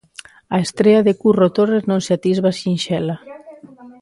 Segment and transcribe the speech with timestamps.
[0.55, 3.15] A estrea de Curro Torres non se atisba sinxela.